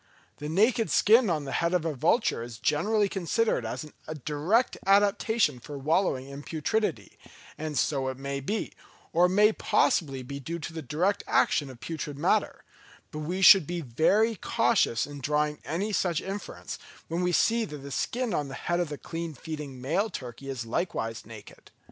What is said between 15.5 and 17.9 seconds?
any such inference, when we see that